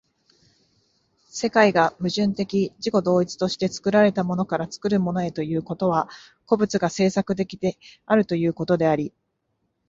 [1.29, 6.09] 世界が矛盾的自己同一として作られたものから作るものへということは、
[6.47, 7.77] 個物が製作的で
[8.07, 9.13] あるということであり、